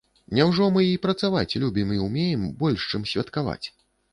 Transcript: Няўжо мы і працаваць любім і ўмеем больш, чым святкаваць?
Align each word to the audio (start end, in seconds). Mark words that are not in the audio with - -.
Няўжо 0.37 0.69
мы 0.77 0.81
і 0.91 0.95
працаваць 1.03 1.57
любім 1.65 1.93
і 1.99 2.01
ўмеем 2.07 2.49
больш, 2.65 2.89
чым 2.93 3.07
святкаваць? 3.15 3.63